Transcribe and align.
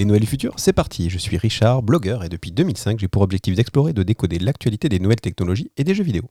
Les 0.00 0.06
Noëls 0.06 0.22
du 0.22 0.26
futur, 0.26 0.54
c'est 0.56 0.72
parti. 0.72 1.10
Je 1.10 1.18
suis 1.18 1.36
Richard, 1.36 1.82
blogueur, 1.82 2.24
et 2.24 2.30
depuis 2.30 2.52
2005, 2.52 2.98
j'ai 2.98 3.06
pour 3.06 3.20
objectif 3.20 3.54
d'explorer 3.54 3.90
et 3.90 3.92
de 3.92 4.02
décoder 4.02 4.38
l'actualité 4.38 4.88
des 4.88 4.98
nouvelles 4.98 5.20
technologies 5.20 5.70
et 5.76 5.84
des 5.84 5.94
jeux 5.94 6.04
vidéo. 6.04 6.22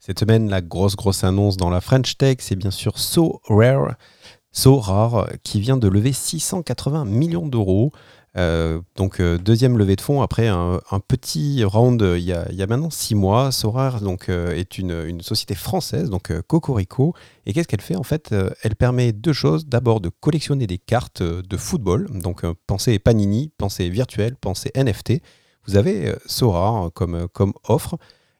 Cette 0.00 0.18
semaine, 0.18 0.50
la 0.50 0.60
grosse 0.60 0.96
grosse 0.96 1.24
annonce 1.24 1.56
dans 1.56 1.70
la 1.70 1.80
French 1.80 2.18
Tech, 2.18 2.36
c'est 2.40 2.56
bien 2.56 2.70
sûr 2.70 2.98
So 2.98 3.40
Rare, 3.44 3.94
So 4.52 4.78
Rare, 4.78 5.30
qui 5.44 5.62
vient 5.62 5.78
de 5.78 5.88
lever 5.88 6.12
680 6.12 7.06
millions 7.06 7.48
d'euros. 7.48 7.92
Euh, 8.36 8.80
donc 8.94 9.20
euh, 9.20 9.38
deuxième 9.38 9.76
levée 9.76 9.96
de 9.96 10.00
fonds 10.00 10.22
après 10.22 10.46
un, 10.46 10.78
petit 11.08 11.64
round 11.64 12.00
euh, 12.00 12.16
il 12.16 12.24
y, 12.24 12.32
a, 12.32 12.66
maintenant 12.66 12.90
six 12.90 13.14
mois. 13.14 13.50
Sorar 13.52 14.00
donc 14.00 14.28
est 14.28 14.78
une, 14.78 15.20
société 15.20 15.54
française, 15.54 16.10
donc 16.10 16.32
Cocorico. 16.42 17.14
Et 17.46 17.52
qu'est-ce 17.52 17.68
qu'elle 17.68 17.80
fait 17.80 17.96
en 17.96 18.02
fait 18.02 18.34
Elle 18.62 18.76
permet 18.76 19.12
deux 19.12 19.32
choses. 19.32 19.66
D'abord 19.66 20.00
de 20.00 20.08
collectionner 20.08 20.66
des 20.66 20.78
cartes 20.78 21.22
de 21.22 21.56
football. 21.56 22.08
Donc 22.20 22.42
pensez 22.66 22.98
Panini, 22.98 23.50
pensez 23.58 23.88
virtuel, 23.88 24.36
pensez 24.36 24.70
NFT. 24.74 25.20
Vous 25.66 25.76
avez 25.76 26.14
Sora 26.26 26.90
comme, 26.94 27.28
comme 27.28 27.52
offre 27.68 27.96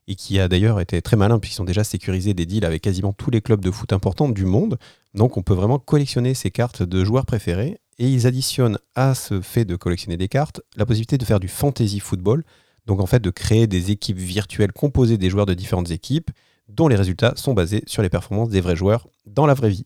et 0.08 0.16
qui 0.16 0.40
a 0.40 0.48
d'ailleurs 0.48 0.80
été 0.80 1.00
très 1.02 1.16
malin 1.16 1.38
puisqu'ils 1.38 1.62
ont 1.62 1.66
déjà 1.66 1.84
sécurisé 1.84 2.34
des 2.34 2.46
deals 2.46 2.64
avec 2.64 2.82
quasiment 2.82 3.12
tous 3.12 3.30
les 3.30 3.40
clubs 3.40 3.60
de 3.60 3.70
foot 3.70 3.92
importants 3.92 4.28
du 4.28 4.44
monde. 4.44 4.78
Donc 5.14 5.36
on 5.36 5.42
peut 5.42 5.54
vraiment 5.54 5.78
collectionner 5.78 6.34
ces 6.34 6.50
cartes 6.50 6.82
de 6.82 7.04
joueurs 7.04 7.26
préférés 7.26 7.78
et 8.00 8.08
ils 8.08 8.26
additionnent 8.26 8.78
à 8.96 9.14
ce 9.14 9.42
fait 9.42 9.66
de 9.66 9.76
collectionner 9.76 10.16
des 10.16 10.26
cartes 10.26 10.62
la 10.74 10.86
possibilité 10.86 11.18
de 11.18 11.24
faire 11.24 11.38
du 11.38 11.48
fantasy 11.48 12.00
football, 12.00 12.42
donc 12.86 12.98
en 12.98 13.06
fait 13.06 13.20
de 13.20 13.30
créer 13.30 13.66
des 13.66 13.90
équipes 13.90 14.16
virtuelles 14.16 14.72
composées 14.72 15.18
des 15.18 15.28
joueurs 15.28 15.46
de 15.46 15.52
différentes 15.52 15.90
équipes 15.90 16.30
dont 16.68 16.88
les 16.88 16.96
résultats 16.96 17.34
sont 17.36 17.52
basés 17.52 17.82
sur 17.86 18.02
les 18.02 18.08
performances 18.08 18.48
des 18.48 18.62
vrais 18.62 18.74
joueurs 18.74 19.06
dans 19.26 19.46
la 19.46 19.54
vraie 19.54 19.68
vie. 19.68 19.84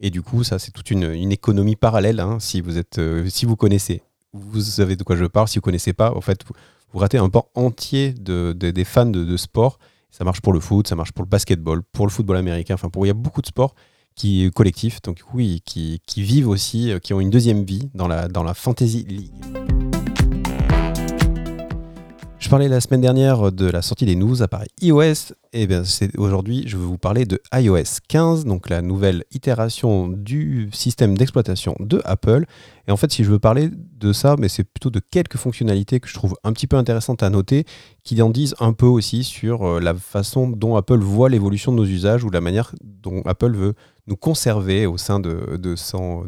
Et 0.00 0.10
du 0.10 0.20
coup, 0.20 0.42
ça 0.42 0.58
c'est 0.58 0.72
toute 0.72 0.90
une, 0.90 1.04
économie 1.30 1.76
parallèle. 1.76 2.18
Hein, 2.18 2.38
si 2.40 2.60
vous 2.60 2.76
êtes, 2.76 2.98
euh, 2.98 3.28
si 3.28 3.46
vous 3.46 3.54
connaissez, 3.54 4.02
vous 4.32 4.60
savez 4.60 4.96
de 4.96 5.04
quoi 5.04 5.14
je 5.14 5.24
parle. 5.24 5.46
Si 5.46 5.58
vous 5.58 5.62
connaissez 5.62 5.92
pas, 5.92 6.12
en 6.12 6.20
fait, 6.20 6.40
vous, 6.92 6.98
ratez 6.98 7.18
un 7.18 7.28
pan 7.28 7.48
entier 7.54 8.12
de, 8.12 8.52
des 8.52 8.84
fans 8.84 9.06
de, 9.06 9.36
sport. 9.36 9.78
Ça 10.10 10.24
marche 10.24 10.40
pour 10.40 10.52
le 10.52 10.60
foot, 10.60 10.88
ça 10.88 10.96
marche 10.96 11.12
pour 11.12 11.24
le 11.24 11.28
basketball, 11.28 11.82
pour 11.92 12.06
le 12.06 12.10
football 12.10 12.36
américain. 12.36 12.74
Enfin, 12.74 12.88
pour 12.88 13.04
il 13.04 13.08
y 13.08 13.10
a 13.10 13.14
beaucoup 13.14 13.42
de 13.42 13.46
sports 13.46 13.74
qui 14.14 14.50
collectifs, 14.54 15.02
donc 15.02 15.18
oui, 15.32 15.62
qui, 15.64 16.00
qui, 16.06 16.22
vivent 16.22 16.48
aussi, 16.48 16.92
euh, 16.92 16.98
qui 16.98 17.12
ont 17.14 17.20
une 17.20 17.30
deuxième 17.30 17.64
vie 17.64 17.90
dans 17.94 18.08
la, 18.08 18.28
dans 18.28 18.42
la 18.42 18.54
Fantasy 18.54 19.04
League. 19.08 19.32
Je 22.44 22.50
parlais 22.50 22.68
la 22.68 22.82
semaine 22.82 23.00
dernière 23.00 23.52
de 23.52 23.70
la 23.70 23.80
sortie 23.80 24.04
des 24.04 24.16
nouveaux 24.16 24.42
appareils 24.42 24.68
iOS. 24.82 25.32
Et 25.54 25.66
bien 25.66 25.82
aujourd'hui, 26.18 26.64
je 26.66 26.76
vais 26.76 26.84
vous 26.84 26.98
parler 26.98 27.24
de 27.24 27.40
iOS 27.54 28.00
15, 28.06 28.44
donc 28.44 28.68
la 28.68 28.82
nouvelle 28.82 29.24
itération 29.32 30.08
du 30.08 30.68
système 30.70 31.16
d'exploitation 31.16 31.74
de 31.80 32.02
Apple. 32.04 32.44
Et 32.86 32.90
en 32.90 32.98
fait, 32.98 33.10
si 33.10 33.24
je 33.24 33.30
veux 33.30 33.38
parler 33.38 33.70
de 33.72 34.12
ça, 34.12 34.36
mais 34.38 34.48
c'est 34.48 34.62
plutôt 34.62 34.90
de 34.90 35.00
quelques 35.00 35.38
fonctionnalités 35.38 36.00
que 36.00 36.08
je 36.08 36.12
trouve 36.12 36.36
un 36.44 36.52
petit 36.52 36.66
peu 36.66 36.76
intéressantes 36.76 37.22
à 37.22 37.30
noter, 37.30 37.64
qui 38.02 38.20
en 38.20 38.28
disent 38.28 38.54
un 38.60 38.74
peu 38.74 38.84
aussi 38.84 39.24
sur 39.24 39.66
euh, 39.66 39.80
la 39.80 39.94
façon 39.94 40.46
dont 40.46 40.76
Apple 40.76 40.98
voit 40.98 41.30
l'évolution 41.30 41.72
de 41.72 41.78
nos 41.78 41.86
usages 41.86 42.24
ou 42.24 42.30
la 42.30 42.42
manière 42.42 42.74
dont 42.82 43.22
Apple 43.24 43.56
veut 43.56 43.74
nous 44.06 44.16
conserver 44.16 44.86
au 44.86 44.98
sein 44.98 45.20
de, 45.20 45.74
son, 45.76 46.26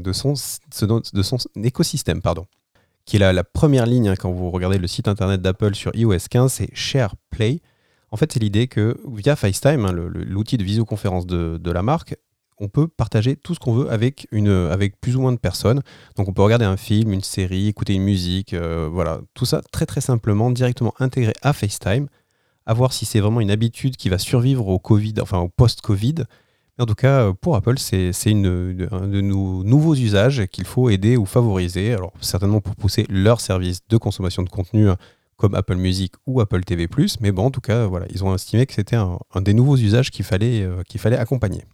écosystème. 1.62 2.22
Pardon 2.22 2.46
qui 3.06 3.16
est 3.16 3.32
la, 3.32 3.44
première 3.44 3.86
ligne 3.86 4.08
hein, 4.08 4.16
quand 4.18 4.32
vous 4.32 4.50
regardez 4.50 4.78
le 4.78 4.88
site 4.88 5.06
internet 5.06 5.40
d'Apple 5.40 5.76
sur 5.76 5.94
iOS 5.94 6.26
15, 6.28 6.52
c'est 6.52 6.68
Share 6.74 7.14
Play. 7.30 7.60
En 8.10 8.16
fait, 8.16 8.32
c'est 8.32 8.40
l'idée 8.40 8.66
que 8.66 8.96
via 9.08 9.36
FaceTime, 9.36 9.84
hein, 9.84 9.92
l'outil 9.92 10.58
de 10.58 10.64
visioconférence 10.64 11.24
de, 11.24 11.56
de, 11.56 11.70
la 11.70 11.82
marque, 11.82 12.16
on 12.58 12.68
peut 12.68 12.88
partager 12.88 13.36
tout 13.36 13.54
ce 13.54 13.60
qu'on 13.60 13.74
veut 13.74 13.90
avec, 13.90 14.26
une, 14.32 14.48
avec 14.48 15.00
plus 15.00 15.16
ou 15.16 15.20
moins 15.20 15.32
de 15.32 15.38
personnes. 15.38 15.82
Donc 16.16 16.28
on 16.28 16.32
peut 16.32 16.42
regarder 16.42 16.64
un 16.64 16.76
film, 16.76 17.12
une 17.12 17.22
série, 17.22 17.68
écouter 17.68 17.94
une 17.94 18.02
musique, 18.02 18.54
euh, 18.54 18.88
voilà, 18.90 19.20
tout 19.34 19.46
ça 19.46 19.60
très 19.70 19.86
très 19.86 20.00
simplement, 20.00 20.50
directement 20.50 20.94
intégré 20.98 21.32
à 21.42 21.52
FaceTime, 21.52 22.08
à 22.64 22.74
voir 22.74 22.92
si 22.92 23.04
c'est 23.04 23.20
vraiment 23.20 23.40
une 23.40 23.50
habitude 23.50 23.96
qui 23.96 24.08
va 24.08 24.18
survivre 24.18 24.66
au 24.66 24.78
Covid, 24.78 25.14
enfin 25.20 25.38
au 25.38 25.48
post-Covid, 25.48 26.24
en 26.78 26.84
tout 26.84 26.94
cas, 26.94 27.28
euh, 27.28 27.32
pour 27.32 27.56
Apple, 27.56 27.78
c'est 27.78 28.10
un 28.26 28.34
de 28.34 29.20
nos 29.22 29.64
nouveaux 29.64 29.94
usages 29.94 30.46
qu'il 30.46 30.66
faut 30.66 30.90
aider 30.90 31.16
ou 31.16 31.24
favoriser. 31.24 31.94
Alors, 31.94 32.12
certainement 32.20 32.60
pour 32.60 32.76
pousser 32.76 33.06
leur 33.08 33.40
service 33.40 33.80
de 33.88 33.96
consommation 33.96 34.42
de 34.42 34.50
contenu 34.50 34.90
hein, 34.90 34.96
comme 35.36 35.54
Apple 35.54 35.76
Music 35.76 36.12
ou 36.26 36.40
Apple 36.40 36.62
TV+, 36.64 36.88
mais 37.20 37.32
bon, 37.32 37.46
en 37.46 37.50
tout 37.50 37.60
cas, 37.62 37.86
voilà, 37.86 38.06
ils 38.10 38.24
ont 38.24 38.34
estimé 38.34 38.66
que 38.66 38.74
c'était 38.74 38.96
un, 38.96 39.18
des 39.40 39.54
nouveaux 39.54 39.76
usages 39.76 40.10
qu'il 40.10 40.24
fallait, 40.24 40.62
euh, 40.62 40.82
qu'il 40.86 41.00
fallait 41.00 41.16
accompagner. 41.16 41.64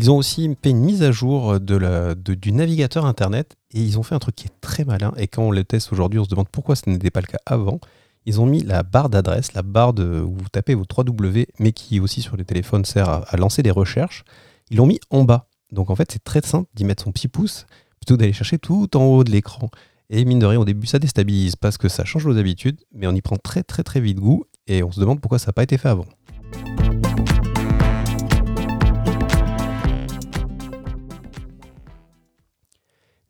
Ils 0.00 0.12
ont 0.12 0.16
aussi 0.16 0.56
fait 0.62 0.70
une 0.70 0.78
mise 0.78 1.02
à 1.02 1.10
jour 1.10 1.58
du 1.58 2.52
navigateur 2.52 3.04
Internet 3.04 3.56
et 3.72 3.80
ils 3.80 3.98
ont 3.98 4.04
fait 4.04 4.14
un 4.14 4.20
truc 4.20 4.36
qui 4.36 4.46
est 4.46 4.60
très 4.60 4.84
malin. 4.84 5.12
Et 5.16 5.26
quand 5.26 5.42
on 5.42 5.50
le 5.50 5.64
teste 5.64 5.92
aujourd'hui, 5.92 6.20
on 6.20 6.24
se 6.24 6.28
demande 6.28 6.48
pourquoi 6.48 6.76
ce 6.76 6.88
n'était 6.88 7.10
pas 7.10 7.20
le 7.20 7.26
cas 7.26 7.40
avant 7.46 7.80
ils 8.26 8.40
ont 8.40 8.46
mis 8.46 8.62
la 8.62 8.82
barre 8.82 9.08
d'adresse, 9.08 9.52
la 9.54 9.62
barre 9.62 9.92
de, 9.92 10.20
où 10.20 10.34
vous 10.34 10.48
tapez 10.50 10.74
vos 10.74 10.84
3W, 10.84 11.46
mais 11.58 11.72
qui 11.72 12.00
aussi 12.00 12.22
sur 12.22 12.36
les 12.36 12.44
téléphones 12.44 12.84
sert 12.84 13.08
à, 13.08 13.36
lancer 13.36 13.62
des 13.62 13.70
recherches. 13.70 14.24
Ils 14.70 14.76
l'ont 14.76 14.86
mis 14.86 15.00
en 15.10 15.24
bas. 15.24 15.48
Donc 15.72 15.90
en 15.90 15.96
fait, 15.96 16.10
c'est 16.12 16.22
très 16.22 16.40
simple 16.42 16.68
d'y 16.74 16.84
mettre 16.84 17.04
son 17.04 17.12
petit 17.12 17.28
pouce 17.28 17.66
plutôt 18.00 18.16
d'aller 18.16 18.32
chercher 18.32 18.58
tout 18.58 18.96
en 18.96 19.04
haut 19.04 19.24
de 19.24 19.30
l'écran. 19.30 19.70
Et 20.10 20.24
mine 20.24 20.38
de 20.38 20.46
rien, 20.46 20.58
au 20.58 20.64
début, 20.64 20.86
ça 20.86 20.98
déstabilise 20.98 21.56
parce 21.56 21.76
que 21.76 21.88
ça 21.88 22.04
change 22.04 22.24
vos 22.24 22.36
habitudes, 22.38 22.80
mais 22.92 23.06
on 23.06 23.14
y 23.14 23.20
prend 23.20 23.36
très 23.36 23.62
très 23.62 23.82
très 23.82 24.00
vite 24.00 24.18
goût 24.18 24.44
et 24.66 24.82
on 24.82 24.90
se 24.90 25.00
demande 25.00 25.20
pourquoi 25.20 25.38
ça 25.38 25.48
n'a 25.48 25.52
pas 25.52 25.62
été 25.62 25.76
fait 25.76 25.88
avant. 25.88 26.06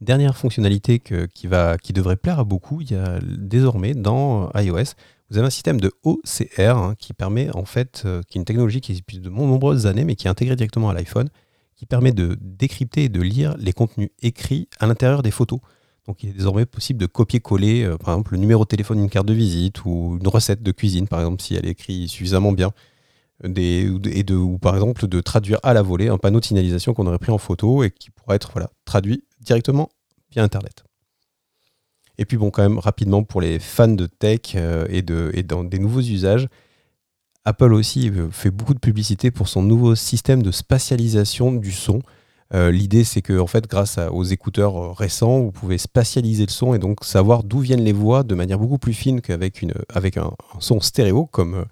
Dernière 0.01 0.37
fonctionnalité 0.37 1.01
qui, 1.01 1.49
devrait 1.93 2.17
plaire 2.17 2.39
à 2.39 2.45
beaucoup, 2.45 2.81
il 2.81 2.93
y 2.93 2.95
a 2.95 3.19
désormais 3.21 3.95
dans 3.95 4.49
iOS, 4.55 4.95
vous 5.31 5.39
avez 5.39 5.47
un 5.47 5.51
système 5.51 5.81
de 5.81 5.93
OCR 6.05 6.77
hein, 6.77 6.95
qui 6.99 7.13
permet 7.13 7.51
en 7.55 7.65
fait, 7.65 8.03
euh, 8.07 8.23
qui 8.29 8.39
est 8.39 8.41
une 8.41 8.45
technologie 8.45 8.81
qui 8.81 8.93
existe 8.93 9.07
depuis 9.07 9.19
de 9.19 9.29
nombreuses 9.29 9.87
années, 9.87 10.05
mais 10.05 10.15
qui 10.15 10.27
est 10.27 10.31
intégrée 10.31 10.57
directement 10.57 10.89
à 10.89 10.95
l'iPhone, 10.95 11.29
qui 11.77 11.85
permet 11.85 12.13
de 12.13 12.39
décrypter 12.41 13.05
et 13.05 13.09
de 13.09 13.21
lire 13.21 13.55
les 13.59 13.73
contenus 13.73 14.09
écrits 14.23 14.69
à 14.79 14.87
l'intérieur 14.87 15.23
des 15.23 15.31
photos. 15.31 15.61
Donc 16.07 16.23
il 16.23 16.31
est 16.31 16.33
désormais 16.33 16.65
possible 16.65 16.99
de 16.99 17.07
copier-coller, 17.07 17.83
euh, 17.85 17.97
par 17.99 18.15
exemple, 18.15 18.33
le 18.33 18.39
numéro 18.39 18.63
de 18.65 18.69
téléphone 18.69 18.99
d'une 18.99 19.11
carte 19.11 19.27
de 19.27 19.35
visite 19.35 19.85
ou 19.85 20.17
une 20.21 20.29
recette 20.29 20.63
de 20.63 20.73
cuisine, 20.73 21.09
par 21.09 21.19
exemple, 21.19 21.43
si 21.43 21.57
elle 21.57 21.67
est 21.67 21.71
écrite 21.71 22.09
suffisamment 22.09 22.53
bien. 22.53 22.73
Et 23.57 23.89
ou 23.89 24.59
par 24.59 24.75
exemple 24.75 25.07
de 25.07 25.21
traduire 25.21 25.61
à 25.63 25.73
la 25.73 25.83
volée 25.83 26.09
un 26.09 26.19
panneau 26.19 26.41
de 26.41 26.45
signalisation 26.45 26.93
qu'on 26.95 27.07
aurait 27.07 27.19
pris 27.19 27.31
en 27.31 27.39
photo 27.39 27.85
et 27.85 27.91
qui 27.93 28.11
pourrait 28.11 28.35
être 28.35 28.59
traduit 28.85 29.23
directement 29.41 29.89
via 30.31 30.43
Internet. 30.43 30.85
Et 32.19 32.25
puis 32.25 32.37
bon, 32.37 32.51
quand 32.51 32.63
même 32.63 32.79
rapidement 32.79 33.23
pour 33.23 33.41
les 33.41 33.59
fans 33.59 33.89
de 33.89 34.07
tech 34.07 34.41
euh, 34.57 34.87
et, 34.91 35.03
de, 35.03 35.31
et 35.35 35.45
dans 35.45 35.65
des 35.65 35.79
nouveaux 35.79 36.01
usages, 36.01 36.49
Apple 37.45 37.73
aussi 37.73 38.11
euh, 38.11 38.29
fait 38.31 38.51
beaucoup 38.51 38.75
de 38.75 38.81
publicité 38.81 39.31
pour 39.31 39.49
son 39.49 39.63
nouveau 39.63 39.95
système 39.95 40.43
de 40.43 40.51
spatialisation 40.51 41.53
du 41.53 41.71
son. 41.71 42.03
Euh, 42.55 42.71
l'idée, 42.73 43.05
c'est 43.05 43.23
que 43.23 43.39
en 43.39 43.47
fait, 43.47 43.69
grâce 43.69 43.99
aux 44.11 44.25
écouteurs 44.25 44.97
récents, 44.97 45.41
vous 45.41 45.53
pouvez 45.53 45.79
spatialiser 45.79 46.47
le 46.47 46.51
son 46.51 46.75
et 46.75 46.79
donc 46.79 47.05
savoir 47.05 47.45
d'où 47.45 47.61
viennent 47.61 47.85
les 47.85 47.93
voix 47.93 48.25
de 48.25 48.35
manière 48.35 48.59
beaucoup 48.59 48.79
plus 48.79 48.95
fine 48.95 49.21
qu'avec 49.21 49.65
avec 49.95 50.17
un 50.17 50.33
son 50.59 50.81
stéréo, 50.81 51.27
comme 51.27 51.67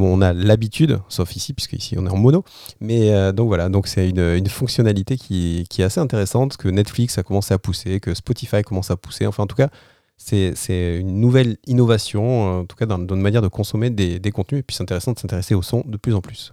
on 0.00 0.20
a 0.20 0.32
l'habitude, 0.32 0.98
sauf 1.08 1.36
ici, 1.36 1.52
puisque 1.52 1.74
ici 1.74 1.96
on 1.98 2.06
est 2.06 2.10
en 2.10 2.16
mono. 2.16 2.44
Mais 2.80 3.12
euh, 3.12 3.32
donc 3.32 3.48
voilà, 3.48 3.68
donc 3.68 3.86
c'est 3.86 4.08
une, 4.08 4.46
fonctionnalité 4.48 5.16
qui, 5.16 5.66
est 5.78 5.82
assez 5.82 6.00
intéressante, 6.00 6.56
que 6.56 6.68
Netflix 6.68 7.18
a 7.18 7.22
commencé 7.22 7.52
à 7.54 7.58
pousser, 7.58 8.00
que 8.00 8.14
Spotify 8.14 8.62
commence 8.62 8.90
à 8.90 8.96
pousser. 8.96 9.26
Enfin, 9.26 9.42
en 9.44 9.46
tout 9.46 9.56
cas, 9.56 9.68
c'est 10.16 10.98
une 10.98 11.20
nouvelle 11.20 11.56
innovation, 11.66 12.60
en 12.60 12.64
tout 12.64 12.76
cas 12.76 12.86
dans, 12.86 12.98
une 12.98 13.20
manière 13.20 13.42
de 13.42 13.48
consommer 13.48 13.90
des, 13.90 14.18
des 14.18 14.30
contenus. 14.30 14.60
Et 14.60 14.62
puis 14.62 14.76
c'est 14.76 14.82
intéressant 14.82 15.12
de 15.12 15.18
s'intéresser 15.18 15.54
au 15.54 15.62
son 15.62 15.82
de 15.86 15.96
plus 15.96 16.14
en 16.14 16.20
plus. 16.20 16.52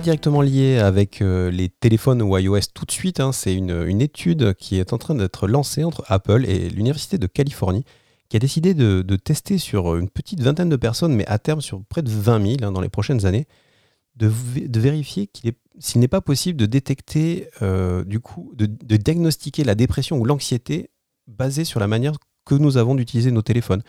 Directement 0.00 0.42
lié 0.42 0.78
avec 0.78 1.22
euh, 1.22 1.50
les 1.50 1.68
téléphones 1.68 2.22
ou 2.22 2.36
iOS 2.36 2.60
tout 2.72 2.84
de 2.84 2.90
suite, 2.90 3.20
hein. 3.20 3.32
c'est 3.32 3.54
une, 3.54 4.00
étude 4.00 4.54
qui 4.54 4.78
est 4.78 4.92
en 4.92 4.98
train 4.98 5.14
d'être 5.14 5.48
lancée 5.48 5.82
entre 5.82 6.04
Apple 6.06 6.44
et 6.46 6.68
l'Université 6.68 7.18
de 7.18 7.26
Californie, 7.26 7.84
qui 8.28 8.36
a 8.36 8.38
décidé 8.38 8.74
de, 8.74 9.02
tester 9.16 9.58
sur 9.58 9.96
une 9.96 10.08
petite 10.08 10.40
vingtaine 10.40 10.68
de 10.68 10.76
personnes, 10.76 11.14
mais 11.14 11.26
à 11.26 11.38
terme 11.38 11.60
sur 11.60 11.82
près 11.84 12.02
de 12.02 12.10
20 12.10 12.46
000 12.46 12.56
hein, 12.62 12.72
dans 12.72 12.80
les 12.80 12.88
prochaines 12.88 13.26
années, 13.26 13.46
de, 14.16 14.30
vérifier 14.78 15.30
s'il 15.78 16.00
n'est 16.00 16.08
pas 16.08 16.20
possible 16.20 16.58
de 16.58 16.66
détecter, 16.66 17.48
euh, 17.62 18.04
du 18.04 18.20
coup, 18.20 18.52
de, 18.54 18.66
de 18.66 18.96
diagnostiquer 18.96 19.64
la 19.64 19.74
dépression 19.74 20.18
ou 20.18 20.24
l'anxiété 20.24 20.90
basée 21.26 21.64
sur 21.64 21.80
la 21.80 21.88
manière 21.88 22.14
que 22.44 22.54
nous 22.54 22.76
avons 22.76 22.94
d'utiliser 22.94 23.30
nos 23.30 23.42
téléphones 23.42 23.82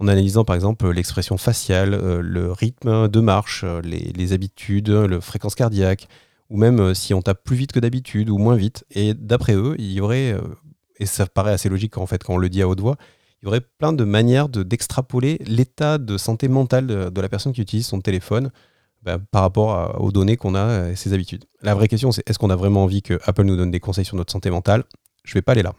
en 0.00 0.08
analysant 0.08 0.44
par 0.44 0.56
exemple 0.56 0.88
l'expression 0.90 1.36
faciale, 1.38 1.94
euh, 1.94 2.20
le 2.20 2.52
rythme 2.52 3.08
de 3.08 3.20
marche, 3.20 3.64
euh, 3.64 3.80
les, 3.82 4.32
habitudes, 4.32 4.90
la 4.90 5.20
fréquence 5.20 5.54
cardiaque, 5.54 6.08
ou 6.50 6.56
même 6.56 6.80
euh, 6.80 6.94
si 6.94 7.14
on 7.14 7.22
tape 7.22 7.42
plus 7.42 7.56
vite 7.56 7.72
que 7.72 7.80
d'habitude 7.80 8.30
ou 8.30 8.38
moins 8.38 8.56
vite. 8.56 8.84
Et 8.90 9.14
d'après 9.14 9.54
eux, 9.54 9.74
il 9.78 9.92
y 9.92 10.00
aurait 10.00 10.36
et 11.00 11.06
ça 11.06 11.26
paraît 11.26 11.52
assez 11.52 11.68
logique 11.68 11.96
en 11.96 12.06
fait 12.06 12.24
quand 12.24 12.34
on 12.34 12.38
le 12.38 12.48
dit 12.48 12.62
à 12.62 12.68
haute 12.68 12.80
voix, 12.80 12.96
il 13.40 13.46
y 13.46 13.48
aurait 13.48 13.60
plein 13.60 13.92
de 13.92 14.04
manières 14.04 14.48
d'extrapoler 14.48 15.38
l'état 15.46 15.98
de 15.98 16.16
santé 16.16 16.48
mentale 16.48 16.86
de, 16.86 17.20
la 17.20 17.28
personne 17.28 17.52
qui 17.52 17.60
utilise 17.60 17.86
son 17.86 18.00
téléphone 18.00 18.50
bah, 19.02 19.18
par 19.30 19.42
rapport 19.42 20.00
aux 20.00 20.10
données 20.10 20.36
qu'on 20.36 20.56
a 20.56 20.90
et 20.90 20.96
ses 20.96 21.12
habitudes. 21.12 21.44
La 21.62 21.74
vraie 21.74 21.86
question, 21.86 22.10
c'est 22.10 22.28
est-ce 22.28 22.36
qu'on 22.36 22.50
a 22.50 22.56
vraiment 22.56 22.82
envie 22.82 23.02
que 23.02 23.20
Apple 23.26 23.44
nous 23.44 23.56
donne 23.56 23.70
des 23.70 23.78
conseils 23.78 24.04
sur 24.04 24.16
notre 24.16 24.32
santé 24.32 24.50
mentale? 24.50 24.82
Je 25.22 25.34
vais 25.34 25.42
pas 25.42 25.52
aller 25.52 25.62
là. 25.62 25.72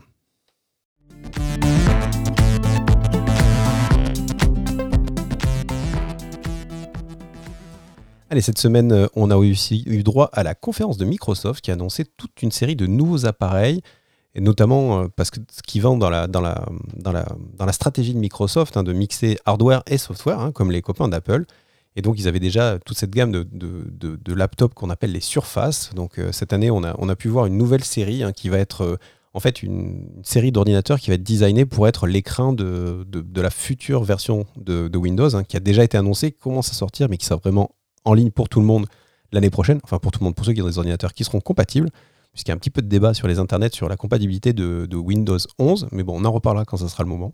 Allez, 8.31 8.41
cette 8.41 8.59
semaine, 8.59 8.91
euh, 8.91 9.07
on 9.15 9.31
a 9.31 9.43
eu 9.43 10.03
droit 10.03 10.29
à 10.33 10.43
la 10.43 10.53
conférence 10.53 10.97
de 10.97 11.05
Microsoft 11.05 11.61
qui 11.61 11.71
a 11.71 11.73
annoncé 11.73 12.05
toute 12.05 12.43
une 12.43 12.51
série 12.51 12.75
de 12.75 12.85
nouveaux 12.85 13.25
appareils, 13.25 13.81
et 14.35 14.41
notamment 14.41 15.01
euh, 15.01 15.07
parce 15.15 15.31
que 15.31 15.39
ce 15.49 15.63
qui 15.63 15.79
vend 15.79 15.97
dans 15.97 16.11
la, 16.11 16.27
stratégie 17.71 18.13
de 18.13 18.19
Microsoft, 18.19 18.77
hein, 18.77 18.83
de 18.83 18.93
mixer 18.93 19.39
hardware 19.45 19.81
et 19.87 19.97
software, 19.97 20.39
hein, 20.39 20.51
comme 20.51 20.69
les 20.69 20.83
copains 20.83 21.07
d'Apple. 21.07 21.45
Et 21.95 22.03
donc, 22.03 22.19
ils 22.19 22.27
avaient 22.27 22.39
déjà 22.39 22.77
toute 22.85 22.99
cette 22.99 23.09
gamme 23.09 23.31
de, 23.31 24.33
laptops 24.33 24.75
qu'on 24.75 24.91
appelle 24.91 25.11
les 25.11 25.21
Surface. 25.21 25.89
Donc, 25.95 26.19
euh, 26.19 26.31
cette 26.31 26.53
année, 26.53 26.69
on 26.69 26.83
a, 26.83 27.15
pu 27.15 27.29
voir 27.29 27.47
une 27.47 27.57
nouvelle 27.57 27.83
série 27.83 28.21
hein, 28.21 28.31
qui 28.31 28.47
va 28.49 28.59
être 28.59 28.99
en 29.33 29.39
fait 29.39 29.63
une, 29.63 30.07
série 30.23 30.51
d'ordinateurs 30.51 30.99
qui 30.99 31.09
va 31.09 31.15
être 31.15 31.23
designée 31.23 31.65
pour 31.65 31.87
être 31.87 32.05
l'écran 32.05 32.53
de, 32.53 33.07
la 33.35 33.49
future 33.49 34.03
version 34.03 34.45
de, 34.55 34.95
Windows, 34.97 35.41
qui 35.43 35.57
a 35.57 35.59
déjà 35.59 35.83
été 35.83 35.97
annoncée, 35.97 36.31
commence 36.31 36.69
à 36.69 36.73
sortir, 36.73 37.09
mais 37.09 37.17
qui 37.17 37.25
sera 37.25 37.39
vraiment 37.39 37.71
en 38.05 38.13
ligne 38.13 38.31
pour 38.31 38.49
tout 38.49 38.59
le 38.59 38.65
monde 38.65 38.85
l'année 39.31 39.49
prochaine, 39.49 39.79
enfin 39.83 39.99
pour 39.99 40.11
tout 40.11 40.19
le 40.19 40.25
monde, 40.25 40.35
pour 40.35 40.45
ceux 40.45 40.53
qui 40.53 40.61
ont 40.61 40.67
des 40.67 40.77
ordinateurs 40.77 41.13
qui 41.13 41.23
seront 41.23 41.39
compatibles, 41.39 41.89
puisqu'il 42.33 42.49
y 42.49 42.51
a 42.51 42.55
un 42.55 42.57
petit 42.57 42.69
peu 42.69 42.81
de 42.81 42.87
débat 42.87 43.13
sur 43.13 43.27
les 43.27 43.39
internets 43.39 43.73
sur 43.73 43.89
la 43.89 43.97
compatibilité 43.97 44.53
de, 44.53 44.95
Windows 44.95 45.37
11, 45.57 45.87
mais 45.91 46.03
bon, 46.03 46.19
on 46.19 46.25
en 46.25 46.31
reparlera 46.31 46.65
quand 46.65 46.77
ça 46.77 46.87
sera 46.87 47.03
le 47.03 47.09
moment. 47.09 47.31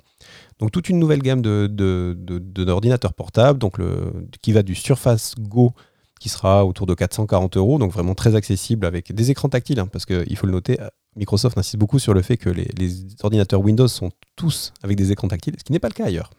Donc 0.60 0.72
toute 0.72 0.90
une 0.90 1.00
nouvelle 1.00 1.22
gamme 1.22 1.42
d'ordinateurs 1.42 3.12
de, 3.12 3.16
portables, 3.16 3.60
donc 3.60 3.78
le, 3.78 4.28
qui 4.42 4.52
va 4.52 4.64
du 4.64 4.76
Surface 4.76 5.36
Go 5.40 5.74
qui 6.20 6.30
sera 6.30 6.66
autour 6.66 6.86
de 6.88 6.94
440 6.94 7.58
euros, 7.58 7.78
donc 7.78 7.92
vraiment 7.92 8.16
très 8.16 8.36
accessible 8.36 8.86
avec 8.86 9.14
des 9.14 9.32
écrans 9.32 9.50
tactiles, 9.50 9.80
hein, 9.80 9.88
parce 9.88 10.06
qu'il 10.06 10.36
faut 10.38 10.48
le 10.48 10.54
noter, 10.54 10.78
Microsoft 11.18 11.58
insiste 11.58 11.78
beaucoup 11.78 12.00
sur 12.00 12.14
le 12.14 12.22
fait 12.22 12.38
que 12.38 12.50
les, 12.50 12.70
les 12.78 13.06
ordinateurs 13.22 13.60
Windows 13.62 13.88
sont 13.90 14.12
tous 14.38 14.72
avec 14.82 14.96
des 14.96 15.12
écrans 15.12 15.28
tactiles, 15.28 15.56
ce 15.58 15.64
qui 15.66 15.74
n'est 15.74 15.80
pas 15.80 15.90
le 15.90 15.94
cas 15.94 16.06
ailleurs. 16.06 16.32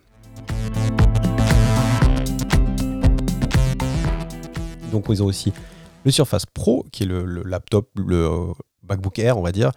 Donc 4.92 5.06
ils 5.08 5.22
ont 5.22 5.26
aussi 5.26 5.52
le 6.06 6.12
Surface 6.12 6.46
Pro, 6.46 6.86
qui 6.92 7.02
est 7.02 7.06
le, 7.06 7.24
laptop, 7.42 7.90
le 7.96 8.26
euh, 8.26 8.52
MacBook 8.88 9.18
Air, 9.18 9.38
on 9.38 9.42
va 9.42 9.50
dire, 9.50 9.72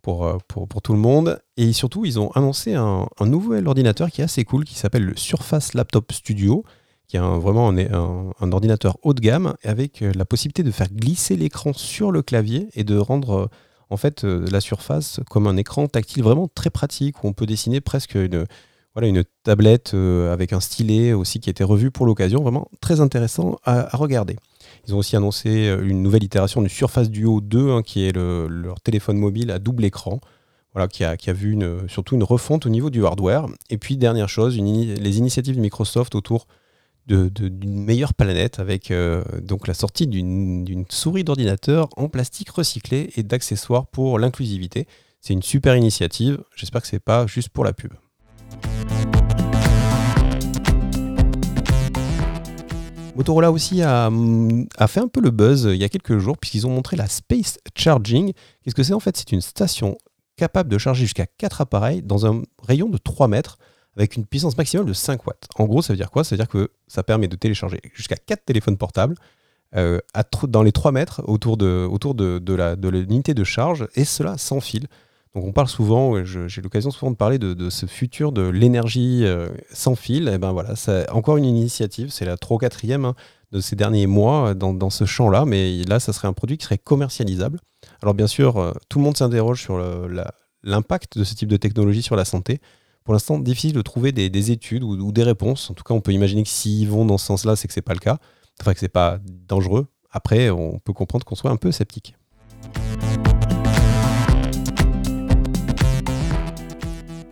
pour, 0.00 0.24
euh, 0.24 0.38
pour, 0.48 0.66
pour, 0.66 0.80
tout 0.80 0.94
le 0.94 0.98
monde. 0.98 1.38
Et 1.58 1.74
surtout, 1.74 2.06
ils 2.06 2.18
ont 2.18 2.30
annoncé 2.30 2.74
un, 2.74 3.06
nouvel 3.20 3.68
ordinateur 3.68 4.10
qui 4.10 4.22
est 4.22 4.24
assez 4.24 4.44
cool, 4.44 4.64
qui 4.64 4.76
s'appelle 4.76 5.04
le 5.04 5.14
Surface 5.14 5.74
Laptop 5.74 6.10
Studio, 6.10 6.64
qui 7.06 7.18
est 7.18 7.20
vraiment 7.20 7.68
un, 7.68 8.32
un, 8.40 8.52
ordinateur 8.52 8.96
haut 9.02 9.12
de 9.12 9.20
gamme, 9.20 9.54
avec 9.62 10.00
euh, 10.00 10.10
la 10.16 10.24
possibilité 10.24 10.62
de 10.62 10.70
faire 10.70 10.88
glisser 10.90 11.36
l'écran 11.36 11.74
sur 11.74 12.10
le 12.10 12.22
clavier 12.22 12.68
et 12.72 12.82
de 12.82 12.96
rendre 12.96 13.50
en 13.90 13.98
fait 13.98 14.24
la 14.24 14.62
surface 14.62 15.20
comme 15.28 15.46
un 15.46 15.58
écran 15.58 15.86
tactile 15.86 16.22
vraiment 16.22 16.48
très 16.48 16.70
pratique, 16.70 17.22
où 17.22 17.28
on 17.28 17.34
peut 17.34 17.44
dessiner 17.44 17.82
presque 17.82 18.14
une, 18.14 18.46
voilà, 18.94 19.08
une 19.08 19.22
tablette 19.42 19.92
avec 19.92 20.54
un 20.54 20.60
stylet 20.60 21.12
aussi 21.12 21.38
qui 21.38 21.50
a 21.50 21.52
été 21.52 21.62
revu 21.62 21.90
pour 21.90 22.06
l'occasion, 22.06 22.42
vraiment 22.42 22.68
très 22.80 23.02
intéressant 23.02 23.58
à 23.64 23.94
regarder. 23.94 24.36
Ils 24.86 24.94
ont 24.94 24.98
aussi 24.98 25.16
annoncé 25.16 25.68
euh, 25.68 25.82
une 25.84 26.02
nouvelle 26.02 26.24
itération 26.24 26.62
du 26.62 26.68
Surface 26.68 27.10
Duo 27.10 27.40
2, 27.40 27.70
hein, 27.70 27.82
qui 27.82 28.06
est 28.06 28.16
leur 28.16 28.80
téléphone 28.80 29.18
mobile 29.18 29.50
à 29.50 29.58
double 29.58 29.84
écran. 29.84 30.20
Voilà, 30.72 30.88
qui 30.88 31.04
a, 31.04 31.32
vu 31.32 31.56
surtout 31.86 32.16
une 32.16 32.24
refonte 32.24 32.66
au 32.66 32.68
niveau 32.68 32.90
du 32.90 33.06
hardware. 33.06 33.46
Et 33.70 33.78
puis, 33.78 33.96
dernière 33.96 34.28
chose, 34.28 34.58
les 34.58 35.18
initiatives 35.18 35.54
de 35.54 35.60
Microsoft 35.60 36.16
autour 36.16 36.48
d'une 37.06 37.84
meilleure 37.84 38.14
planète 38.14 38.58
avec 38.58 38.90
euh, 38.90 39.22
donc 39.42 39.66
la 39.66 39.74
sortie 39.74 40.06
d'une 40.06 40.84
souris 40.88 41.24
d'ordinateur 41.24 41.88
en 41.96 42.08
plastique 42.08 42.50
recyclé 42.50 43.10
et 43.16 43.22
d'accessoires 43.22 43.86
pour 43.86 44.18
l'inclusivité. 44.18 44.86
C'est 45.20 45.34
une 45.34 45.42
super 45.42 45.76
initiative. 45.76 46.42
J'espère 46.56 46.82
que 46.82 46.88
c'est 46.88 47.00
pas 47.00 47.26
juste 47.26 47.50
pour 47.50 47.64
la 47.64 47.72
pub. 47.72 47.92
Motorola 53.16 53.52
aussi 53.52 53.80
a, 53.82 54.10
fait 54.88 55.00
un 55.00 55.08
peu 55.08 55.20
le 55.20 55.30
buzz 55.30 55.68
il 55.70 55.76
y 55.76 55.84
a 55.84 55.88
quelques 55.88 56.18
jours 56.18 56.36
puisqu'ils 56.36 56.66
ont 56.66 56.70
montré 56.70 56.96
la 56.96 57.06
Space 57.06 57.58
Charging. 57.76 58.32
Qu'est-ce 58.62 58.74
que 58.74 58.82
c'est 58.82 58.92
en 58.92 59.00
fait? 59.00 59.16
C'est 59.16 59.30
une 59.32 59.40
station 59.40 59.96
capable 60.36 60.68
de 60.68 60.78
charger 60.78 61.02
jusqu'à 61.02 61.26
4 61.26 61.60
appareils 61.60 62.02
dans 62.02 62.26
un 62.26 62.42
rayon 62.62 62.88
de 62.88 62.98
3 62.98 63.28
mètres 63.28 63.58
avec 63.96 64.16
une 64.16 64.26
puissance 64.26 64.56
maximale 64.58 64.86
de 64.86 64.92
5 64.92 65.26
watts. 65.26 65.46
En 65.56 65.66
gros, 65.66 65.80
ça 65.80 65.92
veut 65.92 65.96
dire 65.96 66.10
quoi? 66.10 66.24
Ça 66.24 66.34
veut 66.34 66.38
dire 66.38 66.48
que 66.48 66.70
ça 66.88 67.04
permet 67.04 67.28
de 67.28 67.36
télécharger 67.36 67.80
jusqu'à 67.94 68.16
4 68.16 68.44
téléphones 68.44 68.76
portables 68.76 69.14
euh, 69.76 70.00
dans 70.48 70.64
les 70.64 70.72
3 70.72 70.90
mètres 70.90 71.22
autour 71.26 71.56
de, 71.56 71.86
autour 71.88 72.16
de, 72.16 72.40
de 72.40 72.88
l'unité 72.88 73.32
de 73.32 73.44
charge 73.44 73.86
et 73.94 74.04
cela 74.04 74.38
sans 74.38 74.60
fil. 74.60 74.88
Donc 75.34 75.44
on 75.44 75.52
parle 75.52 75.66
souvent, 75.66 76.24
j'ai 76.24 76.62
l'occasion 76.62 76.92
souvent 76.92 77.10
de 77.10 77.16
parler 77.16 77.38
de, 77.38 77.70
ce 77.70 77.86
futur 77.86 78.30
de 78.30 78.42
l'énergie 78.42 79.24
euh, 79.24 79.48
sans 79.72 79.96
fil. 79.96 80.28
Et 80.28 80.38
ben 80.38 80.52
voilà, 80.52 80.76
c'est 80.76 81.10
encore 81.10 81.36
une 81.36 81.44
initiative, 81.44 82.10
c'est 82.10 82.24
la 82.24 82.36
3 82.36 82.54
ou 82.54 82.58
4 82.58 82.84
hein, 82.92 83.14
de 83.50 83.60
ces 83.60 83.74
derniers 83.74 84.06
mois 84.06 84.50
euh, 84.50 84.54
dans, 84.54 84.90
ce 84.90 85.04
champ-là, 85.04 85.44
mais 85.44 85.82
là, 85.84 85.98
ça 85.98 86.12
serait 86.12 86.28
un 86.28 86.32
produit 86.32 86.56
qui 86.56 86.64
serait 86.64 86.78
commercialisable. 86.78 87.58
Alors 88.00 88.14
bien 88.14 88.28
sûr, 88.28 88.58
euh, 88.58 88.72
tout 88.88 88.98
le 88.98 89.04
monde 89.04 89.16
s'interroge 89.16 89.60
sur 89.60 89.76
l'impact 90.62 91.18
de 91.18 91.24
ce 91.24 91.34
type 91.34 91.48
de 91.48 91.56
technologie 91.56 92.02
sur 92.02 92.14
la 92.14 92.24
santé. 92.24 92.60
Pour 93.02 93.12
l'instant, 93.12 93.38
difficile 93.38 93.72
de 93.72 93.82
trouver 93.82 94.12
des, 94.12 94.50
études 94.52 94.84
ou, 94.84 95.12
des 95.12 95.24
réponses. 95.24 95.68
En 95.68 95.74
tout 95.74 95.82
cas, 95.82 95.94
on 95.94 96.00
peut 96.00 96.12
imaginer 96.12 96.44
que 96.44 96.48
s'ils 96.48 96.88
vont 96.88 97.04
dans 97.04 97.18
ce 97.18 97.26
sens-là, 97.26 97.56
c'est 97.56 97.66
que 97.66 97.74
c'est 97.74 97.82
pas 97.82 97.92
le 97.92 97.98
cas, 97.98 98.18
enfin 98.60 98.72
que 98.72 98.78
c'est 98.78 98.88
pas 98.88 99.18
dangereux. 99.48 99.88
Après, 100.10 100.48
on 100.50 100.78
peut 100.78 100.92
comprendre 100.92 101.26
qu'on 101.26 101.34
soit 101.34 101.50
un 101.50 101.56
peu 101.56 101.72
sceptique. 101.72 102.14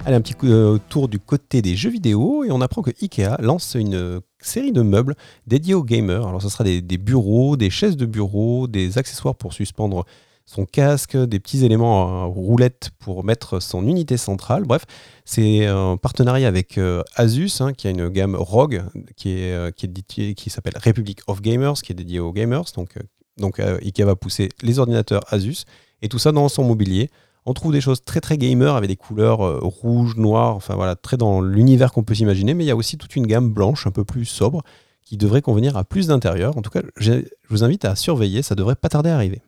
Allez, 0.04 0.16
un 0.16 0.20
petit 0.20 0.34
euh, 0.43 0.78
tour 0.88 1.06
du 1.06 1.20
côté 1.20 1.62
des 1.62 1.76
jeux 1.76 1.90
vidéo 1.90 2.43
et 2.43 2.50
on 2.50 2.60
apprend 2.60 2.82
que 2.82 2.90
Ikea 3.00 3.37
lance 3.38 3.76
une 3.76 3.94
euh, 3.94 4.21
série 4.40 4.73
de 4.73 4.82
meubles 4.82 5.14
dédiés 5.47 5.75
aux 5.75 5.85
gamers. 5.85 6.26
Alors, 6.26 6.42
ce 6.42 6.49
sera 6.49 6.64
des, 6.64 6.80
bureaux, 6.99 7.56
des 7.56 7.71
chaises 7.71 7.97
de 7.97 8.04
bureau, 8.04 8.66
des 8.66 8.99
accessoires 8.99 9.37
pour 9.37 9.52
suspendre 9.52 10.04
son 10.44 10.64
casque, 10.64 11.16
des 11.16 11.38
petits 11.38 11.64
éléments 11.64 12.23
à 12.23 12.25
roulette 12.25 12.90
pour 12.99 13.23
mettre 13.23 13.61
son 13.61 13.87
unité 13.87 14.16
centrale. 14.16 14.64
Bref, 14.64 14.87
c'est 15.25 15.66
un 15.66 15.97
partenariat 15.97 16.49
avec 16.49 16.78
euh, 16.78 17.04
Asus 17.14 17.61
hein, 17.61 17.73
qui 17.73 17.87
a 17.87 17.90
une 17.90 18.09
gamme 18.09 18.35
ROG 18.35 18.82
qui 19.14 20.50
s'appelle 20.50 20.75
Republic 20.85 21.21
of 21.28 21.40
Gamers, 21.42 21.75
qui 21.75 21.92
est 21.92 21.97
dédiée 21.97 22.18
aux 22.18 22.32
gamers. 22.32 22.64
Donc, 22.75 22.99
donc 23.37 23.61
Ikea 23.61 24.02
va 24.02 24.16
pousser 24.16 24.49
les 24.62 24.80
ordinateurs 24.80 25.23
Asus 25.32 25.64
et 26.02 26.09
tout 26.09 26.18
ça 26.18 26.32
dans 26.32 26.49
son 26.49 26.64
mobilier. 26.64 27.09
On 27.44 27.54
trouve 27.54 27.72
des 27.72 27.80
choses 27.80 28.04
très 28.04 28.20
très 28.20 28.38
gamer 28.38 28.76
avec 28.76 28.88
des 28.88 28.94
couleurs 28.94 29.44
euh, 29.44 29.58
rouges, 29.61 30.16
noires, 30.16 30.54
enfin 30.54 30.76
voilà, 30.76 30.94
très 30.94 31.16
dans 31.16 31.40
l'univers 31.40 31.90
qu'on 31.92 32.04
peut 32.04 32.14
s'imaginer, 32.14 32.54
mais 32.54 32.62
il 32.62 32.68
y 32.68 32.70
a 32.70 32.76
aussi 32.76 32.96
toute 32.96 33.16
une 33.16 33.26
gamme 33.26 33.52
blanche 33.52 33.84
un 33.84 33.90
peu 33.90 34.04
plus 34.04 34.26
sobre 34.26 34.62
qui 35.04 35.16
devrait 35.16 35.42
convenir 35.42 35.76
à 35.76 35.82
plus 35.82 36.06
d'intérieur. 36.06 36.56
En 36.56 36.62
tout 36.62 36.70
cas, 36.70 36.82
je 36.96 37.25
vous 37.49 37.64
invite 37.64 37.84
à 37.84 37.96
surveiller, 37.96 38.42
ça 38.42 38.54
devrait 38.54 38.76
pas 38.76 38.88
tarder 38.88 39.11
à 39.11 39.16
arriver. 39.16 39.42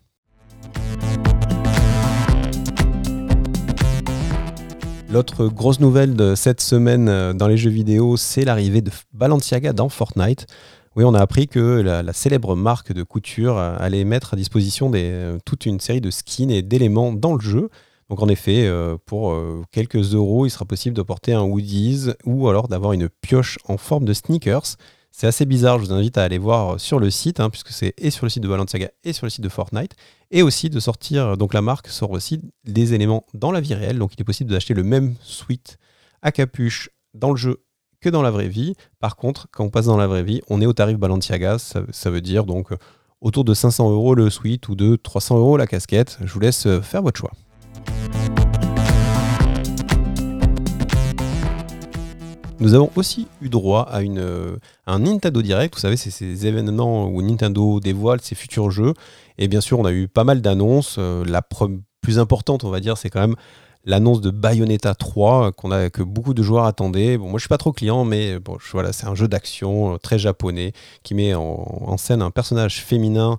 L'autre 5.09 5.47
grosse 5.47 5.79
nouvelle 5.79 6.17
de 6.17 6.35
cette 6.35 6.61
semaine 6.61 7.09
euh, 7.09 7.33
dans 7.33 7.47
les 7.47 7.57
jeux 7.57 7.71
vidéo, 7.71 8.17
c'est 8.17 8.45
l'arrivée 8.45 8.81
de 8.81 8.91
Balenciaga 9.13 9.73
dans 9.73 9.89
Fortnite. 9.89 10.49
Oui, 10.97 11.03
on 11.05 11.13
a 11.15 11.21
appris 11.21 11.49
que 11.49 11.81
la, 11.81 12.13
célèbre 12.13 12.55
marque 12.55 12.93
de 12.93 13.03
couture 13.03 13.59
euh, 13.59 13.75
allait 13.79 14.05
mettre 14.05 14.35
à 14.35 14.37
disposition 14.37 14.91
des, 14.91 15.37
toute 15.45 15.67
une 15.67 15.81
série 15.81 16.01
de 16.01 16.11
skins 16.11 16.51
et 16.51 16.63
d'éléments 16.63 17.13
dans 17.13 17.35
le 17.35 17.41
jeu. 17.41 17.69
Donc 18.11 18.23
en 18.23 18.29
effet, 18.29 18.67
euh, 18.67 18.97
pour 19.05 19.33
euh, 19.33 19.63
quelques 19.73 20.15
euros, 20.15 20.47
il 20.47 20.51
sera 20.51 20.65
possible 20.65 20.95
de 20.95 21.03
porter 21.03 21.33
un 21.33 21.43
hoodies 21.43 22.11
ou 22.25 22.49
alors 22.49 22.69
d'avoir 22.69 22.93
une 22.93 23.09
pioche 23.09 23.59
en 23.67 23.77
forme 23.77 24.05
de 24.05 24.13
sneakers. 24.13 24.77
C'est 25.11 25.27
assez 25.27 25.47
bizarre, 25.47 25.81
je 25.81 25.87
vous 25.87 25.93
invite 25.93 26.17
à 26.17 26.23
aller 26.23 26.39
voir 26.39 26.79
sur 26.79 27.01
le 27.01 27.11
site, 27.11 27.41
hein, 27.41 27.51
puisque 27.51 27.71
c'est 27.71 27.95
et 27.99 28.11
sur 28.11 28.27
le 28.27 28.31
site 28.31 28.43
de 28.43 28.49
Balenciaga 28.49 28.91
et 29.03 29.13
sur 29.13 29.27
le 29.27 29.31
site 29.31 29.43
de 29.43 29.49
Fortnite, 29.49 29.95
et 30.31 30.43
aussi 30.43 30.71
de 30.71 30.81
sortir, 30.81 31.37
donc 31.37 31.55
la 31.55 31.63
marque 31.63 31.87
sort 31.87 32.11
aussi 32.11 32.41
des 32.65 32.95
éléments 32.95 33.25
dans 33.33 33.53
la 33.53 33.61
vie 33.61 33.75
réelle, 33.75 33.99
donc 33.99 34.15
il 34.15 34.21
est 34.21 34.25
possible 34.25 34.51
d'acheter 34.51 34.75
le 34.75 34.83
même 34.83 35.15
suite 35.23 35.79
à 36.21 36.33
capuche 36.33 36.91
dans 37.15 37.31
le 37.31 37.37
jeu 37.37 37.64
dans 38.11 38.23
la 38.23 38.31
vraie 38.31 38.49
vie. 38.49 38.75
Par 39.01 39.17
contre, 39.17 39.49
quand 39.53 39.65
on 39.65 39.71
passe 39.71 39.87
dans 39.87 39.97
la 39.97 40.07
vraie 40.07 40.23
vie, 40.23 40.41
on 40.49 40.61
est 40.61 40.67
au 40.67 40.73
tarif 40.73 40.99
Balenciaga, 40.99 41.59
ça, 41.59 41.83
ça 41.91 42.11
veut 42.11 42.21
dire 42.21 42.45
donc 42.45 42.69
autour 43.21 43.45
de 43.45 43.55
500 43.55 43.91
euros 43.91 44.15
le 44.15 44.31
suite 44.31 44.69
ou 44.69 44.75
de 44.75 44.97
300 44.97 45.39
euros 45.39 45.57
la 45.57 45.67
casquette. 45.67 46.19
Je 46.25 46.33
vous 46.33 46.41
laisse 46.41 46.69
faire 46.83 47.03
votre 47.03 47.19
choix. 47.19 47.33
Nous 52.61 52.75
avons 52.75 52.91
aussi 52.97 53.27
eu 53.43 53.49
droit 53.49 53.83
à, 53.83 54.01
une, 54.01 54.59
un 54.87 54.99
Nintendo 55.01 55.43
Direct. 55.43 55.75
Vous 55.75 55.81
savez, 55.81 55.97
c'est 55.97 56.11
ces 56.11 56.47
événements 56.47 57.09
où 57.09 57.21
Nintendo 57.21 57.81
dévoile 57.81 58.21
ses 58.21 58.35
futurs 58.35 58.71
jeux. 58.71 58.95
Et 59.39 59.49
bien 59.49 59.61
sûr, 59.61 59.79
on 59.81 59.85
a 59.85 59.93
eu 59.93 60.09
pas 60.09 60.25
mal 60.25 60.41
d'annonces. 60.41 60.97
Euh, 60.99 61.25
la 61.27 61.43
plus 62.01 62.19
importante, 62.19 62.65
on 62.65 62.71
va 62.71 62.81
dire, 62.81 62.97
c'est 62.97 63.11
quand 63.11 63.21
même 63.21 63.35
l'annonce 63.85 64.21
de 64.21 64.31
Bayonetta 64.31 64.95
3 64.95 65.53
qu'on 65.53 65.71
a, 65.71 65.91
que 65.91 66.03
beaucoup 66.03 66.35
de 66.35 66.43
joueurs 66.43 66.65
attendaient. 66.65 67.19
Bon, 67.19 67.29
moi, 67.29 67.39
je 67.39 67.43
suis 67.43 67.49
pas 67.49 67.59
trop 67.59 67.73
client, 67.73 68.05
mais 68.05 68.39
bon, 68.39 68.59
voilà, 68.73 68.93
c'est 68.93 69.07
un 69.07 69.15
jeu 69.15 69.29
d'action 69.29 69.99
très 69.99 70.19
japonais 70.19 70.73
qui 71.03 71.15
met 71.15 71.35
en, 71.35 71.97
scène 71.97 72.23
un 72.23 72.31
personnage 72.31 72.83
féminin 72.83 73.39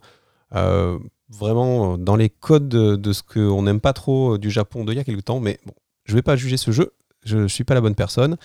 vraiment 1.29 1.97
dans 1.97 2.15
les 2.15 2.29
codes 2.29 2.67
de, 2.69 3.13
ce 3.13 3.21
qu'on 3.23 3.63
n'aime 3.63 3.79
pas 3.79 3.93
trop 3.93 4.37
du 4.37 4.51
Japon 4.51 4.85
d'il 4.85 4.95
y 4.95 4.99
a 4.99 5.03
quelques 5.03 5.25
temps. 5.25 5.39
Mais 5.39 5.59
bon, 5.65 5.73
je 6.05 6.15
vais 6.15 6.21
pas 6.21 6.35
juger 6.35 6.57
ce 6.57 6.71
jeu, 6.71 6.93
je 7.23 7.37
ne 7.37 7.47
suis 7.47 7.63
pas 7.63 7.73
la 7.73 7.81
bonne 7.81 7.95
personne. 7.95 8.37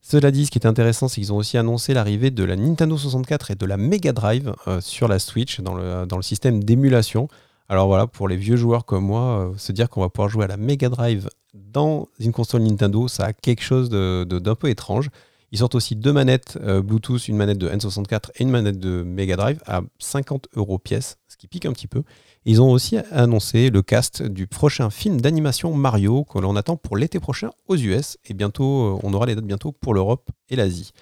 Cela 0.00 0.32
dit, 0.32 0.46
ce 0.46 0.50
qui 0.50 0.58
est 0.58 0.66
intéressant, 0.66 1.06
c'est 1.06 1.20
qu'ils 1.20 1.32
ont 1.32 1.36
aussi 1.36 1.56
annoncé 1.56 1.94
l'arrivée 1.94 2.32
de 2.32 2.42
la 2.42 2.56
Nintendo 2.56 2.98
64 2.98 3.52
et 3.52 3.54
de 3.54 3.66
la 3.66 3.76
Mega 3.76 4.12
Drive 4.12 4.52
euh, 4.66 4.80
sur 4.80 5.06
la 5.06 5.20
Switch 5.20 5.60
dans 5.60 5.74
le, 5.74 6.06
dans 6.06 6.16
le 6.16 6.24
système 6.24 6.64
d'émulation. 6.64 7.28
Alors 7.68 7.86
voilà, 7.86 8.08
pour 8.08 8.26
les 8.26 8.36
vieux 8.36 8.56
joueurs 8.56 8.84
comme 8.84 9.04
moi, 9.04 9.22
euh, 9.22 9.56
se 9.56 9.70
dire 9.70 9.88
qu'on 9.88 10.00
va 10.00 10.08
pouvoir 10.08 10.28
jouer 10.28 10.44
à 10.44 10.48
la 10.48 10.56
Mega 10.56 10.88
Drive 10.88 11.28
dans 11.54 12.08
une 12.18 12.32
console 12.32 12.62
Nintendo, 12.62 13.08
ça 13.08 13.26
a 13.26 13.32
quelque 13.32 13.62
chose 13.62 13.88
d'un 13.90 14.24
de, 14.24 14.54
peu 14.54 14.68
étrange. 14.68 15.10
Ils 15.50 15.58
sortent 15.58 15.74
aussi 15.74 15.96
deux 15.96 16.12
manettes 16.12 16.58
euh, 16.62 16.80
Bluetooth, 16.80 17.28
une 17.28 17.36
manette 17.36 17.58
de 17.58 17.68
N64 17.68 18.30
et 18.36 18.42
une 18.42 18.50
manette 18.50 18.78
de 18.78 19.02
Mega 19.02 19.36
Drive 19.36 19.60
à 19.66 19.82
50 19.98 20.48
euros 20.56 20.78
pièce, 20.78 21.18
ce 21.28 21.36
qui 21.36 21.46
pique 21.46 21.66
un 21.66 21.72
petit 21.72 21.86
peu. 21.86 22.04
Ils 22.46 22.62
ont 22.62 22.70
aussi 22.70 22.96
annoncé 23.10 23.68
le 23.68 23.82
cast 23.82 24.22
du 24.22 24.46
prochain 24.46 24.88
film 24.88 25.20
d'animation 25.20 25.74
Mario 25.74 26.24
que 26.24 26.38
l'on 26.38 26.56
attend 26.56 26.76
pour 26.76 26.96
l'été 26.96 27.20
prochain 27.20 27.50
aux 27.68 27.76
US 27.76 28.16
et 28.24 28.34
bientôt, 28.34 28.96
euh, 28.96 29.00
on 29.02 29.12
aura 29.12 29.26
les 29.26 29.34
dates 29.34 29.44
bientôt 29.44 29.72
pour 29.72 29.92
l'Europe 29.92 30.30
et 30.48 30.56
l'Asie. 30.56 30.92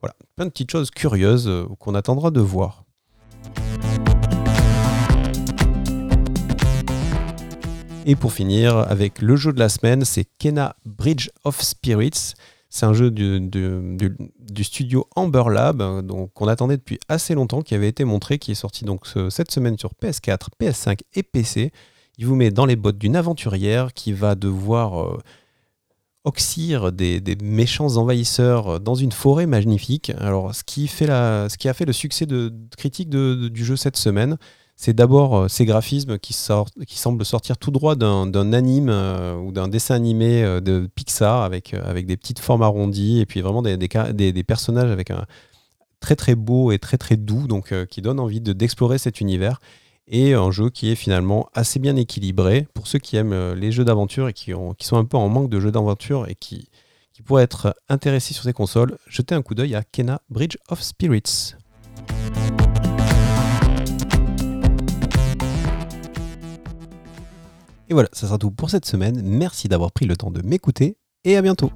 Voilà, 0.00 0.14
plein 0.36 0.46
de 0.46 0.50
petites 0.50 0.70
choses 0.70 0.90
curieuses 0.90 1.46
euh, 1.46 1.66
qu'on 1.78 1.94
attendra 1.94 2.30
de 2.30 2.40
voir. 2.40 2.84
Et 8.06 8.16
pour 8.16 8.32
finir, 8.32 8.76
avec 8.76 9.20
le 9.20 9.36
jeu 9.36 9.52
de 9.52 9.58
la 9.58 9.68
semaine, 9.68 10.04
c'est 10.04 10.24
Kena 10.38 10.76
Bridge 10.86 11.28
of 11.44 11.60
Spirits. 11.60 12.34
C'est 12.70 12.86
un 12.86 12.92
jeu 12.92 13.10
du, 13.10 13.44
studio 14.62 15.06
Amber 15.16 15.44
Lab, 15.50 15.80
euh, 15.80 16.02
qu'on 16.34 16.48
attendait 16.48 16.76
depuis 16.76 16.98
assez 17.08 17.34
longtemps, 17.34 17.62
qui 17.62 17.74
avait 17.74 17.88
été 17.88 18.04
montré, 18.04 18.38
qui 18.38 18.52
est 18.52 18.56
sorti 18.56 18.84
donc 18.84 19.06
cette 19.30 19.50
semaine 19.50 19.78
sur 19.78 19.92
PS4, 20.02 20.48
PS5 20.60 21.00
et 21.14 21.22
PC. 21.22 21.72
Il 22.18 22.26
vous 22.26 22.34
met 22.34 22.50
dans 22.50 22.66
les 22.66 22.76
bottes 22.76 22.98
d'une 22.98 23.16
aventurière 23.16 23.94
qui 23.94 24.12
va 24.12 24.34
devoir 24.34 25.02
euh, 25.02 25.18
oxyre 26.24 26.92
des, 26.92 27.22
méchants 27.42 27.96
envahisseurs 27.96 28.80
dans 28.80 28.94
une 28.94 29.12
forêt 29.12 29.46
magnifique. 29.46 30.10
Alors, 30.18 30.54
ce 30.54 30.62
qui, 30.64 30.88
fait 30.88 31.06
la, 31.06 31.48
ce 31.48 31.56
qui 31.56 31.68
a 31.68 31.74
fait 31.74 31.86
le 31.86 31.92
succès 31.92 32.26
de, 32.26 32.52
critique 32.76 33.08
du 33.08 33.64
jeu 33.64 33.76
cette 33.76 33.96
semaine, 33.96 34.36
c'est 34.80 34.94
d'abord 34.94 35.36
euh, 35.36 35.48
ces 35.48 35.64
graphismes 35.64 36.18
qui, 36.20 36.32
semblent 36.32 37.24
sortir 37.24 37.58
tout 37.58 37.72
droit 37.72 37.96
d'un 37.96 38.52
anime 38.52 38.88
euh, 38.88 39.34
ou 39.34 39.50
d'un 39.50 39.66
dessin 39.66 39.96
animé 39.96 40.44
euh, 40.44 40.60
de 40.60 40.88
Pixar 40.94 41.42
avec, 41.42 41.74
avec 41.74 42.06
des 42.06 42.16
petites 42.16 42.38
formes 42.38 42.62
arrondies 42.62 43.18
et 43.18 43.26
puis 43.26 43.40
vraiment 43.40 43.60
des, 43.60 43.76
des, 43.76 44.44
personnages 44.44 44.92
avec 44.92 45.10
un 45.10 45.26
très 45.98 46.14
très 46.14 46.36
beau 46.36 46.70
et 46.70 46.78
très 46.78 46.96
très 46.96 47.16
doux, 47.16 47.48
donc 47.48 47.74
qui 47.86 48.02
donne 48.02 48.20
envie 48.20 48.40
d'explorer 48.40 48.98
cet 48.98 49.20
univers. 49.20 49.60
Et 50.06 50.34
un 50.34 50.52
jeu 50.52 50.70
qui 50.70 50.92
est 50.92 50.94
finalement 50.94 51.48
assez 51.54 51.80
bien 51.80 51.96
équilibré 51.96 52.68
pour 52.72 52.86
ceux 52.86 53.00
qui 53.00 53.16
aiment 53.16 53.54
les 53.54 53.72
jeux 53.72 53.84
d'aventure 53.84 54.28
et 54.28 54.32
qui, 54.32 54.54
ont, 54.54 54.74
qui 54.74 54.86
sont 54.86 54.96
un 54.96 55.04
peu 55.04 55.16
en 55.16 55.28
manque 55.28 55.50
de 55.50 55.58
jeux 55.58 55.72
d'aventure 55.72 56.28
et 56.28 56.36
qui, 56.36 56.68
qui 57.12 57.22
pourraient 57.22 57.42
être 57.42 57.74
intéressés 57.88 58.32
sur 58.32 58.44
ces 58.44 58.52
consoles. 58.52 58.96
Jetez 59.08 59.34
un 59.34 59.42
coup 59.42 59.56
d'œil 59.56 59.74
à 59.74 59.82
Kena 59.82 60.22
Bridge 60.30 60.56
of 60.68 60.80
Spirits. 60.80 61.56
Et 67.88 67.94
voilà, 67.94 68.08
ça 68.12 68.26
sera 68.26 68.38
tout 68.38 68.50
pour 68.50 68.70
cette 68.70 68.84
semaine. 68.84 69.22
Merci 69.22 69.68
d'avoir 69.68 69.92
pris 69.92 70.06
le 70.06 70.16
temps 70.16 70.30
de 70.30 70.42
m'écouter 70.42 70.96
et 71.24 71.36
à 71.36 71.42
bientôt. 71.42 71.72